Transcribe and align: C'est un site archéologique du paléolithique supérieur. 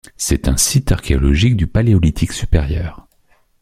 C'est 0.17 0.47
un 0.47 0.57
site 0.57 0.91
archéologique 0.91 1.55
du 1.55 1.67
paléolithique 1.67 2.31
supérieur. 2.33 3.05